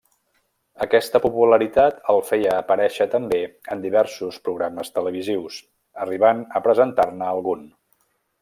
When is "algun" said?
7.37-7.67